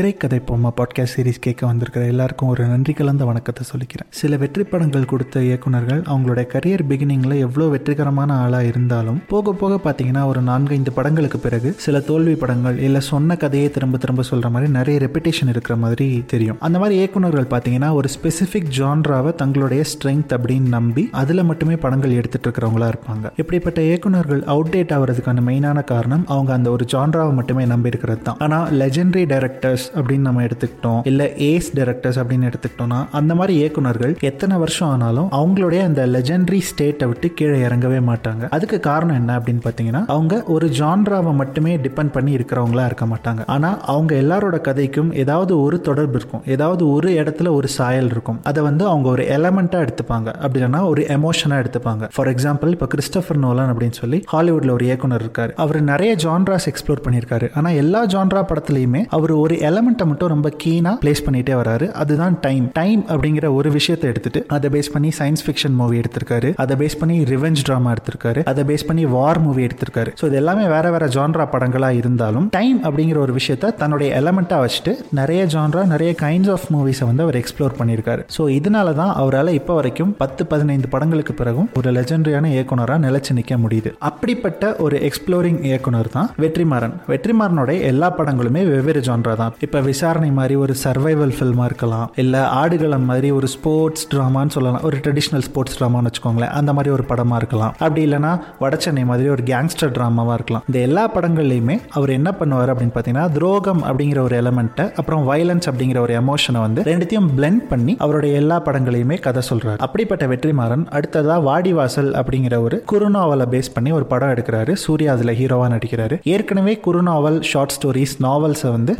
[0.00, 4.06] திரைக்கதை பொம்மா podcast series கேட்க வந்திருக்கிற எல்லாருக்கும் ஒரு நன்றி கலந்த வணக்கத்தை சொல்லிக்கிறேன்.
[4.10, 10.26] சில வெற்றி படங்கள் கொடுத்த இயக்குனர்கள் அவங்களுடைய கரியர் பிகினிங்ல எவ்வளோ வெற்றிகரமான ஆளா இருந்தாலும் போக போக பார்த்தீங்கன்னா
[10.26, 14.72] ஒரு நான்கு ஐந்து படங்களுக்கு பிறகு சில தோல்வி படங்கள் இல்லை சொன்ன கதையை திரும்ப திரும்ப சொல்ற மாதிரி
[14.72, 16.56] நிறைய ரெப்பிட்டேஷன் இருக்கிற மாதிரி தெரியும்.
[16.60, 22.50] அந்த மாதிரி இயக்குனர்கள் பார்த்தீங்கன்னா ஒரு ஸ்பெசிஃபிக் ஜான்ராவை தங்களுடைய ஸ்ட்ரென்த் அப்படின்னு நம்பி அதில் மட்டுமே படங்கள் எடுத்துட்டு
[22.50, 23.26] இருக்கிறவங்களா இருப்பாங்க.
[23.36, 28.36] இப்படிப்பட்ட இயக்குனர்கள் அவுடேட் ஆகிறதுக்கான மெயினான காரணம் அவங்க அந்த ஒரு ஜான்ராவை மட்டுமே நம்பி இருக்கிறது தான்.
[28.38, 31.00] ஆனால் லெஜெண்டரி டைரக்டர்ஸ் அப்படின்னு நம்ம எடுத்துக்கிட்டோம்.
[31.10, 37.06] இல்லை ஏஸ் டைரக்டர்ஸ் அப்படின்னு எடுத்துக்கிட்டோம்னா அந்த மாதிரி இயக்குனர்கள் எத்தனை வருஷம் ஆனாலும் அவங்களுடைய அந்த லெஜெண்டரி ஸ்டேட்டை
[37.06, 38.44] விட்டு கீழே இறங்கவே மாட்டாங்க.
[38.48, 43.42] அதுக்கு காரணம் என்ன அப்படின்னு பார்த்தீங்கன்னா அவங்க ஒரு ஜான்ராவை மட்டுமே டிபெண்ட் பண்ணி இருக்கிறவங்களா இருக்க மாட்டாங்க.
[43.46, 46.42] ஆனால் அவங்க எல்லாரோட கதைக்கும் ஏதாவது ஒரு தொடர்பு இருக்கும்.
[46.46, 48.38] ஏதாவது ஒரு இடத்துல ஒரு சாயல் இருக்கும்.
[48.42, 50.28] அதை வந்து அவங்க ஒரு எலமெண்ட்டாக எடுத்துப்பாங்க.
[50.44, 52.04] அப்படி இல்லைன்னா ஒரு எமோஷனாக எடுத்துப்பாங்க.
[52.14, 55.52] ஃபார் எக்ஸாம்பிள் இப்போ கிறிஸ்டபர் நோலன் அப்படின்னு சொல்லி ஹாலிவுட்ல ஒரு இயக்குனர் இருக்காரு.
[55.64, 57.48] அவர் நிறைய ஜான்ராஸ் எக்ஸ்ப்ளோர் பண்ணியிருக்காரு.
[57.54, 61.88] ஆனால் எல்லா ஜான்ரா படத்துலையுமே அவர் ஒரு எலமெண்ட்டை மட்டும் ரொம்ப கீனாக பிளேஸ் பண்ணிட்டே வராரு.
[62.02, 66.48] அதுதான் டைம் டைம் அப்படிங்கிற ஒரு விஷயத்தை எடுத்துட்டு அதை பேஸ் பண்ணி சயின்ஸ் ஃபிக்ஷன் மூவி எடுத்திருக்காரு.
[66.64, 68.40] அதை பேஸ் பண்ணி ரிவெஞ்ச் ட்ராமா எடுத்திருக்காரு.
[68.52, 70.10] அதை பேஸ் பண்ணி வார் மூவி எடுத்திருக்காரு.
[70.20, 74.92] ஸோ இது எல்லாமே வேற வேற ஜான்ரா படங்களாக இருந்தாலும் டைம் அப்படிங்கிற ஒரு விஷயத்த தன்னுடைய எலமெண்ட்டாக வச்சுட்டு
[75.20, 78.22] நிறைய ஜான்ரா நிறைய கைண்ட்ஸ் ஆஃப் மூவிஸை வந்து அவர் எக்ஸ்ப்ளோர் பண்ணியிருக்காரு.
[78.36, 83.56] ஸோ இதனால தான் அவரால் இப்போ வரைக்கும் பத்து பதினைந்து படங்களுக்கு பிறகும் ஒரு லெஜெண்டரியான இயக்குனராக நிலைச்சு நிற்க
[83.64, 83.92] முடியுது.
[84.10, 86.94] அப்படிப்பட்ட ஒரு எக்ஸ்ப்ளோரிங் இயக்குனர் தான் வெற்றிமாறன்.
[87.12, 89.54] வெற்றிமாறனுடைய எல்லா படங்களுமே வெவ்வேறு ஜான்ரா தான்.
[89.64, 92.12] இப்போ விசாரணை மாதிரி ஒரு சர்வைவல் ஃபில்மாக இருக்கலாம்.
[92.16, 94.82] இல்லை ஆடுகளம் மாதிரி ஒரு ஸ்போர்ட்ஸ் ட்ராமான்னு சொல்லலாம்.
[94.82, 96.52] ஒரு ட்ரெடிஷ்னல் ஸ்போர்ட்ஸ் ட்ராமான்னு வச்சுக்கோங்களேன்.
[96.60, 97.72] அந்த மாதிரி ஒரு படமாக இருக்கலாம்.
[97.78, 98.30] அப்படி இல்லைனா
[98.60, 100.64] வடச்சென்னை மாதிரி ஒரு கேங்ஸ்டர் ட்ராமாவாக இருக்கலாம்.
[100.66, 105.98] இந்த எல்லா படங்கள்லையுமே அவர் என்ன பண்ணுவார் அப்படின்னு பார்த்தீங்கன்னா துரோகம் அப்படிங்கிற ஒரு எலமெண்ட்டை அப்புறம் வயலன்ஸ் அப்படிங்கிற
[105.98, 112.10] ஒரு எமோஷனை வந்து ரெண்டுத்தையும் பிளெண்ட் பண்ணி அவருடைய எல்லா படங்களையுமே கதை சொல்கிறார் அப்படிப்பட்ட வெற்றிமாறன் அடுத்ததாக வாடிவாசல்
[112.22, 114.72] அப்படிங்கிற ஒரு குறுநாவலை பேஸ் பண்ணி ஒரு படம் எடுக்கிறாரு.
[114.86, 116.18] சூர்யா அதில் ஹீரோவாக நடிக்கிறாரு.
[116.34, 118.94] ஏற்கனவே குறுநாவல் ஷார்ட் ஸ்டோரிஸ் நாவல்ஸை வந்து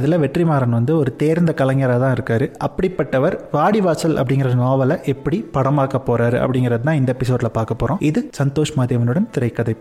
[0.00, 2.48] இதில் வெற்றிமாறன் வந்து ஒரு தேர்ந்த கலைஞராக தான் இருக்காரு.
[2.66, 8.02] அப்படிப்பட்டவர் வாடிவாசல் அப்படிங்கிற நாவலை எப்படி படமாக்க போறாரு அப்படிங்கிறது தான் இந்த எபிசோட்ல பார்க்க போறோம்.
[8.10, 9.76] இது சந்தோஷ் மாதேவனுடன் திரைக்கதை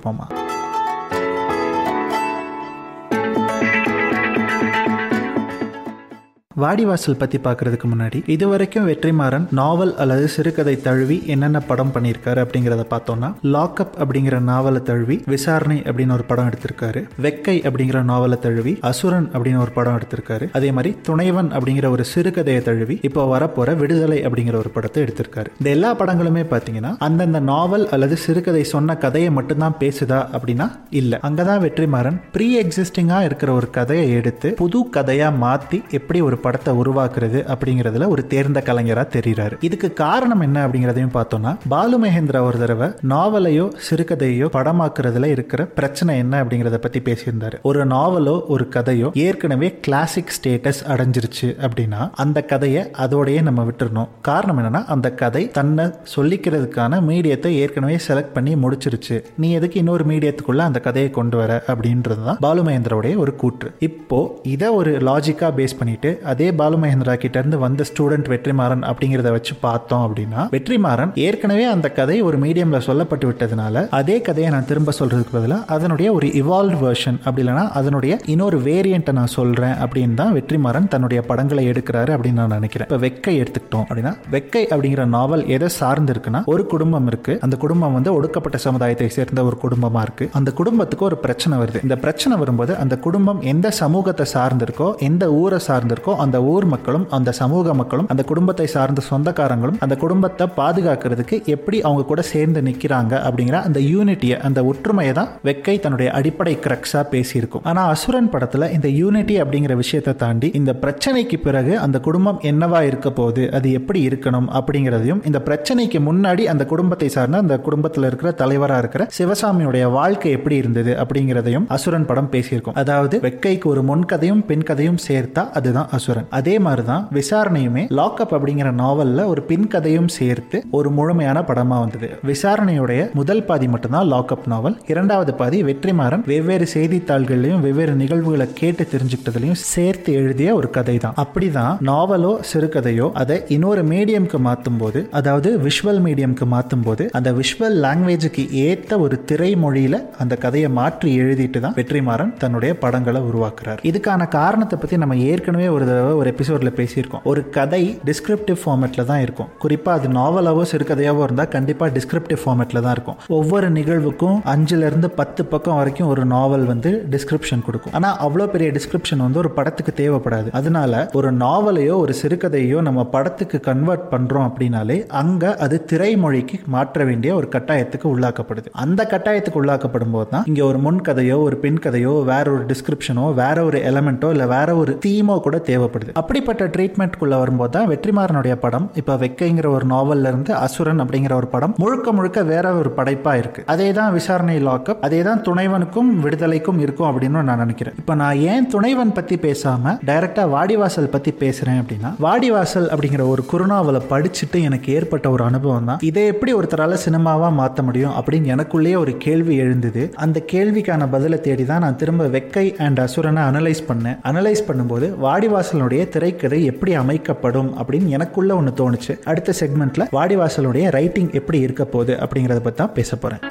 [6.59, 12.83] வாடிவாசல் பத்தி பார்க்கறதுக்கு முன்னாடி இது வரைக்கும் வெற்றிமாறன் நாவல் அல்லது சிறுகதை தழுவி என்னென்ன படம் பண்ணியிருக்காரு அப்படிங்கிறத
[12.89, 19.29] பார்த்தோம்னா லாக்அப் அப்படிங்கிற நாவலை தழுவி விசாரணை அப்படின்னு ஒரு படம் எடுத்திருக்காரு வெக்கை அப்படிங்கிற நாவலை தழுவி அசுரன்
[19.33, 24.55] அப்படின்னு ஒரு படம் எடுத்திருக்காரு அதே மாதிரி துணைவன் அப்படிங்கிற ஒரு சிறுகதையை தழுவி இப்போ வரப்போற விடுதலை அப்படிங்கிற
[24.55, 25.45] ஒரு படத்தை எடுத்திருக்காரு.
[25.57, 31.19] இந்த எல்லா படங்களுமே பார்த்தீங்கன்னா அந்தந்த நாவல் அல்லது சிறுகதை சொன்ன கதையை மட்டும்தான் பேசுதா அப்படின்னா இல்ல.
[31.23, 36.73] அங்கதான் வெற்றிமாறன் ப்ரீ எக்ஸிஸ்டிங்கா இருக்கிற ஒரு கதையை எடுத்து புது கதையா மாத்தி எப்படி ஒரு படம் படத்தை
[36.83, 39.55] உருவாக்குறது அப்படிங்கிறதுல ஒரு தேர்ந்த கலைஞரா தெரிகிறாரு.
[39.67, 46.33] இதுக்கு காரணம் என்ன அப்படிங்கிறதையும் பார்த்தோம்னா பாலு மகேந்திரா ஒரு தடவை நாவலையோ சிறுகதையோ படமாக்குறதுல இருக்கிற பிரச்சனை என்ன
[46.43, 47.57] அப்படிங்கிறத பத்தி பேசியிருந்தாரு.
[47.69, 54.09] ஒரு நாவலோ ஒரு கதையோ ஏற்கனவே கிளாசிக் ஸ்டேட்டஸ் அடைஞ்சிருச்சு அப்படின்னா அந்த கதையை அதோடயே நம்ம விட்டுறணும்.
[54.29, 59.17] காரணம் என்னன்னா அந்த கதை தன்னை சொல்லிக்கிறதுக்கான மீடியத்தை ஏற்கனவே செலக்ட் பண்ணி முடிச்சிருச்சு.
[59.43, 63.71] நீ எதுக்கு இன்னொரு மீடியத்துக்குள்ள அந்த கதையை கொண்டு வர அப்படின்றது தான் பாலு மகேந்திராவுடைய ஒரு கூற்று.
[63.89, 64.21] இப்போ
[64.55, 69.53] இதை ஒரு லாஜிக்கா பேஸ் பண்ணிட்டு அதே பாலுமகேந்திரா கிட்டேருந்து கிட்ட இருந்து வந்த ஸ்டூடெண்ட் வெற்றிமாறன் அப்படிங்கிறத வச்சு
[69.65, 75.33] பார்த்தோம் அப்படின்னா வெற்றிமாறன் ஏற்கனவே அந்த கதை ஒரு மீடியம்ல சொல்லப்பட்டு விட்டதுனால அதே கதையை நான் திரும்ப சொல்றதுக்கு
[75.37, 80.89] பதிலாக அதனுடைய ஒரு இவால்வ் வெர்ஷன் அப்படி இல்லைன்னா அதனுடைய இன்னொரு வேரியண்ட்டை நான் சொல்றேன் அப்படின்னு தான் வெற்றிமாறன்
[80.93, 82.87] தன்னுடைய படங்களை எடுக்கிறாரு அப்படின்னு நான் நினைக்கிறேன்.
[82.89, 87.35] இப்போ வெக்கை எடுத்துக்கிட்டோம் அப்படின்னா வெக்கை அப்படிங்கிற நாவல் எதை சார்ந்து இருக்குன்னா ஒரு குடும்பம் இருக்கு.
[87.47, 90.27] அந்த குடும்பம் வந்து ஒடுக்கப்பட்ட சமுதாயத்தை சேர்ந்த ஒரு குடும்பமா இருக்கு.
[90.39, 91.81] அந்த குடும்பத்துக்கு ஒரு பிரச்சனை வருது.
[91.87, 97.31] இந்த பிரச்சனை வரும்போது அந்த குடும்பம் எந்த சமூகத்தை சார்ந்திருக்கோ எந்த ஊரை சார்ந்திருக்கோ அந்த ஊர் மக்களும் அந்த
[97.41, 103.57] சமூக மக்களும் அந்த குடும்பத்தை சார்ந்த சொந்தக்காரங்களும் அந்த குடும்பத்தை பாதுகாக்கிறதுக்கு எப்படி அவங்க கூட சேர்ந்து நிற்கிறாங்க அப்படிங்கிற
[103.67, 107.63] அந்த யூனிட்டியை அந்த ஒற்றுமையை தான் வெக்கை தன்னுடைய அடிப்படை கிரக்ஸா பேசியிருக்கும்.
[107.63, 113.09] ஆனா அசுரன் படத்துல இந்த யூனிட்டி அப்படிங்கிற விஷயத்தை தாண்டி இந்த பிரச்சனைக்கு பிறகு அந்த குடும்பம் என்னவா இருக்க
[113.11, 118.81] போகுது அது எப்படி இருக்கணும் அப்படிங்கிறதையும் இந்த பிரச்சனைக்கு முன்னாடி அந்த குடும்பத்தை சார்ந்த அந்த குடும்பத்தில் இருக்கிற தலைவராக
[118.83, 122.77] இருக்கிற சிவசாமியுடைய வாழ்க்கை எப்படி இருந்தது அப்படிங்கிறதையும் அசுரன் படம் பேசியிருக்கும்.
[122.83, 126.08] அதாவது வெக்கைக்கு ஒரு முன் கதையும் கதையும் சேர்த்தா அதுதான் அசுரன்.
[126.29, 132.09] அதே மாதிரி தான் விசாரணையுமே லாக்அப் அப்படிங்கிற நாவல்ல ஒரு பின் கதையும் சேர்த்து ஒரு முழுமையான படமா வந்தது.
[132.25, 139.59] விசாரணையுடைய முதல் பாதி மட்டும்தான் லாக்அப் நாவல் இரண்டாவது பாதி வெற்றிமாறன் வெவ்வேறு செய்தித்தாள்கள்லையும் வெவ்வேறு நிகழ்வுகளை கேட்டு தெரிஞ்சுக்கிட்டதுலையும்
[139.73, 146.01] சேர்த்து எழுதிய ஒரு கதை தான் அப்படிதான் நாவலோ சிறுகதையோ அதை இன்னொரு மீடியம்க்கு மாற்றும் போது அதாவது விஷுவல்
[146.05, 152.33] மீடியம்க்கு மாற்றும் போது அந்த விஷுவல் லாங்குவேஜுக்கு ஏற்ற ஒரு திரைமொழியில அந்த கதையை மாற்றி எழுதிட்டு தான் வெற்றிமாறன்
[152.37, 153.79] தன்னுடைய படங்களை உருவாக்குறார்.
[153.83, 155.85] இதுக்கான காரணத்தை பத்தி நம்ம ஏற்கனவே ஒரு
[156.19, 157.23] ஒரு எபிசோடில் பேசியிருக்கோம்.
[157.31, 159.49] ஒரு கதை டிஸ்கிரிப்டிவ் ஃபார்மேட்டில் தான் இருக்கும்.
[159.63, 163.17] குறிப்பாக அது நாவலாவோ சிறுகதையாவோ இருந்தால் கண்டிப்பாக டிஸ்கிரிப்டிவ் ஃபார்மேட்டில் தான் இருக்கும்.
[163.39, 167.95] ஒவ்வொரு நிகழ்வுக்கும் அஞ்சுலேருந்து பத்து பக்கம் வரைக்கும் ஒரு நாவல் வந்து டிஸ்கிரிப்ஷன் கொடுக்கும்.
[167.99, 170.49] ஆனால் அவ்வளோ பெரிய டிஸ்கிரிப்ஷன் வந்து ஒரு படத்துக்கு தேவைப்படாது.
[170.59, 177.31] அதனால ஒரு நாவலையோ ஒரு சிறுகதையோ நம்ம படத்துக்கு கன்வெர்ட் பண்ணுறோம் அப்படின்னாலே அங்கே அது திரைமொழிக்கு மாற்ற வேண்டிய
[177.39, 178.67] ஒரு கட்டாயத்துக்கு உள்ளாக்கப்படுது.
[178.85, 183.25] அந்த கட்டாயத்துக்கு உள்ளாக்கப்படும் போது தான் இங்கே ஒரு முன் கதையோ ஒரு பின் கதையோ வேற ஒரு டிஸ்கிரிப்ஷனோ
[183.41, 185.57] வேற ஒரு எலமெண்ட்டோ இல்லை வேற ஒரு தீமோ கூட
[185.89, 186.11] தேவைப்படுது.
[186.21, 191.73] அப்படிப்பட்ட ட்ரீட்மெண்ட்குள்ள வரும்போது தான் வெற்றிமாறனுடைய படம் இப்போ வெக்கைங்கிற ஒரு நாவல்ல இருந்து அசுரன் அப்படிங்கிற ஒரு படம்
[191.83, 193.61] முழுக்க முழுக்க வேற ஒரு படைப்பா இருக்கு.
[193.73, 197.95] அதே தான் விசாரணை லாக்அப் அதே தான் துணைவனுக்கும் விடுதலைக்கும் இருக்கும் அப்படின்னு நான் நினைக்கிறேன்.
[198.01, 204.01] இப்போ நான் ஏன் துணைவன் பத்தி பேசாம டைரக்டா வாடிவாசல் பத்தி பேசுறேன் அப்படின்னா வாடிவாசல் அப்படிங்கிற ஒரு குறுநாவலை
[204.13, 206.01] படிச்சுட்டு எனக்கு ஏற்பட்ட ஒரு அனுபவம் தான்.
[206.09, 210.03] இதை எப்படி ஒருத்தரால சினிமாவா மாற்ற முடியும் அப்படின்னு எனக்குள்ளேயே ஒரு கேள்வி எழுந்தது.
[210.25, 214.17] அந்த கேள்விக்கான பதிலை தேடி தான் நான் திரும்ப வெக்கை அண்ட் அசுரனை அனலைஸ் பண்ணேன்.
[214.31, 221.31] அனலைஸ் பண்ணும்போது வாடிவாசல் வாடிவாசலுடைய திரைக்கதை எப்படி அமைக்கப்படும் அப்படின்னு எனக்குள்ள ஒன்று தோணுச்சு அடுத்த செக்மெண்ட்ல வாடிவாசலுடைய ரைட்டிங்
[221.39, 223.43] எப்படி இருக்க போகுது அப்படிங்கிறத பற்றி தான் பேச போகிறேன்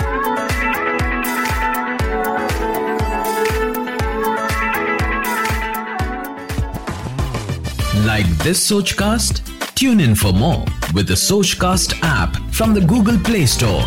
[8.03, 9.35] Like this Sochcast?
[9.75, 10.65] Tune in for more
[10.95, 13.83] with the Sochcast app from the Google Play Store.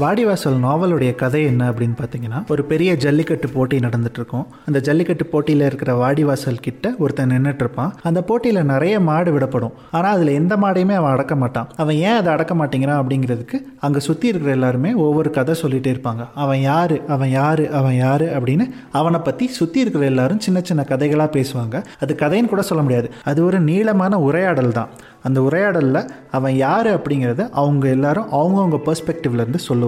[0.00, 5.64] வாடிவாசல் நாவலுடைய கதை என்ன அப்படின்னு பார்த்தீங்கன்னா ஒரு பெரிய ஜல்லிக்கட்டு போட்டி நடந்துட்டு இருக்கும் அந்த ஜல்லிக்கட்டு போட்டியில்
[5.66, 9.74] இருக்கிற வாடிவாசல் கிட்ட ஒருத்தன் நின்றுட்டு இருப்பான் அந்த போட்டியில் நிறைய மாடு விடப்படும்.
[9.90, 11.68] ஆனால் அதில் எந்த மாடையுமே அவன் அடக்க மாட்டான்.
[11.76, 16.24] அவன் ஏன் அதை அடக்க மாட்டேங்கிறான் அப்படிங்கிறதுக்கு அங்கே சுற்றி இருக்கிற எல்லாருமே ஒவ்வொரு கதை சொல்லிட்டே இருப்பாங்க.
[16.34, 17.00] அவன் யாரு?
[17.08, 17.70] அவன் யாரு?
[17.70, 18.28] அவன் யாரு?
[18.38, 21.84] அப்படின்னு அவனை பற்றி சுற்றி இருக்கிற எல்லாரும் சின்ன சின்ன கதைகளாக பேசுவாங்க.
[22.00, 23.10] அது கதைன்னு கூட சொல்ல முடியாது.
[23.24, 24.88] அது ஒரு நீளமான உரையாடல் தான்
[25.22, 29.80] அந்த உரையாடலில் அவன் யார் அப்படிங்கிறத அவங்க எல்லாரும் அவங்கவுங்க பெர்ஸ்பெக்டிவ்லேருந்து சொல்லுவாங்க.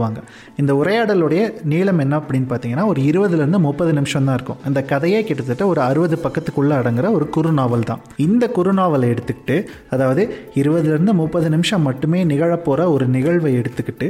[0.62, 1.43] இந்த உரையாடலுடைய
[1.73, 4.61] நீளம் என்ன அப்படின்னு பார்த்தீங்கன்னா ஒரு இருபதுலேருந்து முப்பது நிமிஷம் தான் இருக்கும்.
[4.69, 8.02] அந்த கதையே கிட்டத்தட்ட ஒரு அறுபது பக்கத்துக்குள்ளே அடங்குற ஒரு குறுநாவல் தான்.
[8.26, 9.58] இந்த குறுநாவலை எடுத்துக்கிட்டு
[9.96, 10.25] அதாவது
[10.62, 14.08] இருபதுலேருந்து முப்பது நிமிஷம் மட்டுமே நிகழப்போகிற ஒரு நிகழ்வை எடுத்துக்கிட்டு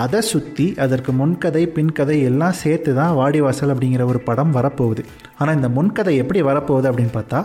[0.00, 5.02] அதை சுற்றி அதற்கு முன்கதை பின்கதை எல்லாம் சேர்த்து தான் வாடிவாசல் அப்படிங்கிற ஒரு படம் வரப்போகுது.
[5.38, 7.38] ஆனால் இந்த முன்கதை எப்படி வரப்போகுது அப்படின்னு பார்த்தா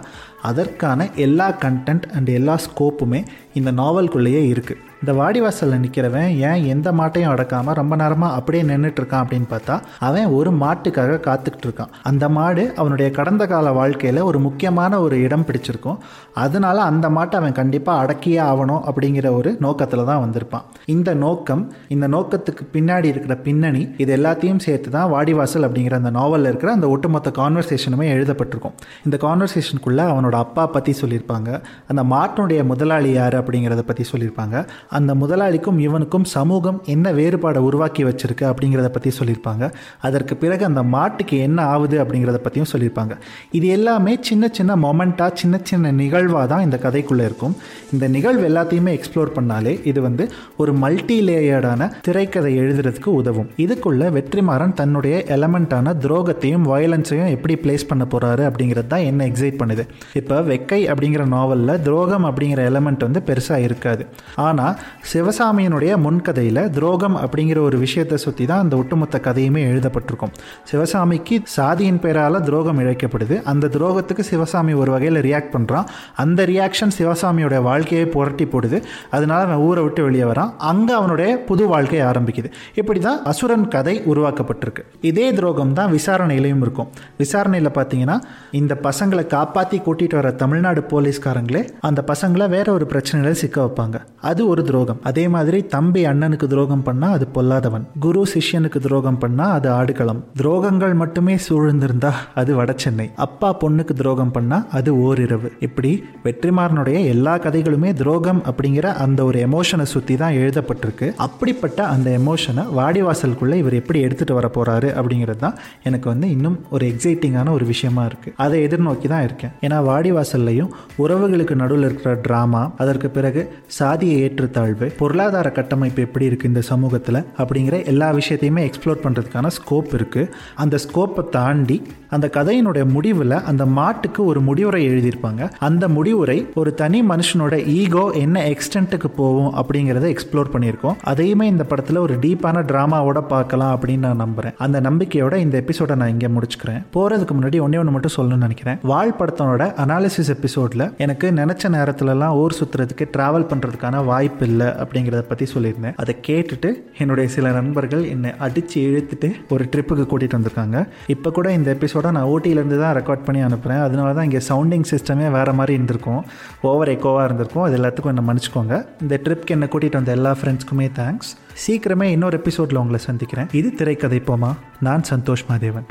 [0.49, 3.21] அதற்கான எல்லா கண்டென்ட் அண்ட் எல்லா ஸ்கோப்புமே
[3.59, 9.23] இந்த நாவல்குள்ளேயே இருக்குது இந்த வாடிவாசலில் நிற்கிறவன் ஏன் எந்த மாட்டையும் அடக்காமல் ரொம்ப நேரமாக அப்படியே நின்றுட்டு இருக்கான்
[9.23, 9.75] அப்படின்னு பார்த்தா
[10.07, 11.91] அவன் ஒரு மாட்டுக்காக காத்துக்கிட்டு இருக்கான்.
[12.09, 15.99] அந்த மாடு அவனுடைய கடந்த கால வாழ்க்கையில் ஒரு முக்கியமான ஒரு இடம் பிடிச்சிருக்கும்.
[16.43, 20.65] அதனால அந்த மாட்டை அவன் கண்டிப்பாக அடக்கியே ஆகணும் அப்படிங்கிற ஒரு நோக்கத்தில் தான் வந்திருப்பான்.
[20.95, 21.63] இந்த நோக்கம்
[21.95, 26.89] இந்த நோக்கத்துக்கு பின்னாடி இருக்கிற பின்னணி இது எல்லாத்தையும் சேர்த்து தான் வாடிவாசல் அப்படிங்கிற அந்த நாவலில் இருக்கிற அந்த
[26.95, 28.75] ஒட்டுமொத்த கான்வர்சேஷனுமே எழுதப்பட்டிருக்கும்.
[29.07, 31.49] இந்த கான்வர்சேஷனுக்குள்ளே அவனோட அப்பா பற்றி சொல்லியிருப்பாங்க.
[31.89, 34.55] அந்த மாட்டினுடைய முதலாளி யார் அப்படிங்கிறத பற்றி சொல்லியிருப்பாங்க.
[34.99, 39.63] அந்த முதலாளிக்கும் இவனுக்கும் சமூகம் என்ன வேறுபாடை உருவாக்கி வச்சிருக்கு அப்படிங்கிறத பற்றி சொல்லியிருப்பாங்க.
[40.09, 43.13] அதற்கு பிறகு அந்த மாட்டுக்கு என்ன ஆகுது அப்படிங்கிறத பற்றியும் சொல்லியிருப்பாங்க.
[43.59, 47.55] இது எல்லாமே சின்ன சின்ன மொமெண்ட்டாக சின்ன சின்ன நிகழ்வாக தான் இந்த கதைக்குள்ளே இருக்கும்.
[47.93, 50.23] இந்த நிகழ்வு எல்லாத்தையுமே எக்ஸ்ப்ளோர் பண்ணாலே இது வந்து
[50.61, 53.49] ஒரு மல்டி லேயர்டான திரைக்கதை எழுதுறதுக்கு உதவும்.
[53.65, 59.83] இதுக்குள்ள வெற்றிமாறன் தன்னுடைய எலமெண்ட்டான துரோகத்தையும் வயலன்ஸையும் எப்படி பிளேஸ் பண்ண போகிறாரு அப்படிங்கிறது தான் என்ன எக்ஸைட் பண்ணுது.
[60.25, 64.03] இப்போ வெக்கை அப்படிங்கிற நாவலில் துரோகம் அப்படிங்கிற எலமெண்ட் வந்து பெருசாக இருக்காது.
[64.45, 64.77] ஆனால்
[65.11, 70.31] சிவசாமியினுடைய முன்கதையில் துரோகம் அப்படிங்கிற ஒரு விஷயத்தை சுற்றி தான் அந்த ஒட்டுமொத்த கதையுமே எழுதப்பட்டிருக்கும்.
[70.71, 73.35] சிவசாமிக்கு சாதியின் பெயரால் துரோகம் இழைக்கப்படுது.
[73.51, 75.85] அந்த துரோகத்துக்கு சிவசாமி ஒரு வகையில் ரியாக்ட் பண்ணுறான்
[76.23, 78.79] அந்த ரியாக்ஷன் சிவசாமியோட வாழ்க்கையை புரட்டி போடுது.
[79.17, 80.51] அதனால அவன் ஊரை விட்டு வெளியே வரான்.
[80.71, 82.51] அங்கே அவனுடைய புது வாழ்க்கை ஆரம்பிக்குது.
[82.81, 84.85] இப்படி தான் அசுரன் கதை உருவாக்கப்பட்டிருக்கு.
[85.11, 86.91] இதே துரோகம் தான் விசாரணையிலையும் இருக்கும்.
[87.23, 88.17] விசாரணையில் பார்த்தீங்கன்னா
[88.61, 93.97] இந்த பசங்களை காப்பாற்றி கூட்டி கூட்டிகிட்டு வர தமிழ்நாடு போலீஸ்காரங்களே அந்த பசங்களை வேற ஒரு பிரச்சனையில சிக்க வைப்பாங்க.
[94.29, 94.99] அது ஒரு துரோகம்.
[95.09, 97.85] அதே மாதிரி தம்பி அண்ணனுக்கு துரோகம் பண்ணா அது பொல்லாதவன்.
[98.05, 100.21] குரு சிஷ்யனுக்கு துரோகம் பண்ணா அது ஆடுகளம்.
[100.41, 105.49] துரோகங்கள் மட்டுமே சூழ்ந்திருந்தா அது வடசென்னை அப்பா பொண்ணுக்கு துரோகம் பண்ணா அது ஓரிரவு.
[105.67, 105.91] இப்படி
[106.27, 111.09] வெற்றிமாறனுடைய எல்லா கதைகளுமே துரோகம் அப்படிங்கிற அந்த ஒரு எமோஷனை சுற்றி தான் எழுதப்பட்டிருக்கு.
[111.27, 115.57] அப்படிப்பட்ட அந்த எமோஷனை வாடிவாசலுக்குள்ள இவர் எப்படி எடுத்துட்டு வர போறாரு அப்படிங்கிறது தான்
[115.89, 118.29] எனக்கு வந்து இன்னும் ஒரு எக்ஸைட்டிங்கான ஒரு விஷயமா இருக்கு.
[118.45, 119.53] அதை எதிர்நோக்கி தான் இருக்கேன்.
[119.65, 120.71] ஏன்னா வாடிவாசல்லையும்
[121.03, 123.41] உறவுகளுக்கு நடுவில் இருக்கிற ட்ராமா அதற்கு பிறகு
[123.79, 130.31] சாதிய ஏற்றுத்தாழ்வு பொருளாதார கட்டமைப்பு எப்படி இருக்குது இந்த சமூகத்தில் அப்படிங்கிற எல்லா விஷயத்தையுமே எக்ஸ்ப்ளோர் பண்ணுறதுக்கான ஸ்கோப் இருக்குது
[130.63, 131.77] அந்த ஸ்கோப்பை தாண்டி
[132.15, 135.43] அந்த கதையினுடைய முடிவில் அந்த மாட்டுக்கு ஒரு முடிவுரை எழுதியிருப்பாங்க.
[135.67, 140.95] அந்த முடிவுரை ஒரு தனி மனுஷனோட ஈகோ என்ன எக்ஸ்டென்ட்டுக்கு போகும் அப்படிங்கிறத எக்ஸ்ப்ளோர் பண்ணியிருக்கோம்.
[141.11, 146.13] அதையுமே இந்த படத்தில் ஒரு டீப்பான ட்ராமாவோட பார்க்கலாம் அப்படின்னு நான் நம்புகிறேன் அந்த நம்பிக்கையோட இந்த எபிசோடை நான்
[146.15, 146.79] இங்கே முடிச்சுக்கிறேன்.
[146.95, 148.79] போகிறதுக்கு முன்னாடி ஒன்றே ஒன்று மட்டும் சொல்லணும்னு நினைக்கிறேன்.
[148.91, 155.45] வாழ் படத்தோட அனாலிசிஸ் எபிசோடில் எனக்கு நினச்ச நேரத்துலலாம் ஊர் சுற்றுறதுக்கு ட்ராவல் பண்ணுறதுக்கான வாய்ப்பு இல்லை அப்படிங்கிறத பற்றி
[155.53, 155.95] சொல்லியிருந்தேன்.
[156.01, 156.69] அதை கேட்டுட்டு
[157.01, 160.79] என்னுடைய சில நண்பர்கள் என்னை அடித்து இழுத்துட்டு ஒரு ட்ரிப்புக்கு கூட்டிகிட்டு வந்திருக்காங்க.
[161.15, 165.27] இப்போ கூட இந்த எபிசோடை நான் ஊட்டியிலேருந்து தான் ரெக்கார்ட் பண்ணி அனுப்புகிறேன் அதனால தான் இங்கே சவுண்டிங் சிஸ்டமே
[165.37, 166.23] வேறு மாதிரி இருந்திருக்கும்.
[166.71, 167.65] ஓவர் எக்கோவாக இருந்திருக்கும்.
[167.67, 168.77] அது எல்லாத்துக்கும் என்ன மன்னிச்சுக்கோங்க.
[169.05, 171.31] இந்த ட்ரிப்க்கு என்னை கூட்டிகிட்டு வந்த எல்லா ஃப்ரெண்ட்ஸ்க்குமே தேங்க்ஸ்
[171.65, 173.51] சீக்கிரமே இன்னொரு எபிசோடில் உங்களை சந்திக்கிறேன்.
[173.61, 174.51] இது திரைக்கதை போமா?
[174.87, 175.87] நான் சந்தோஷ் மாதேவன்.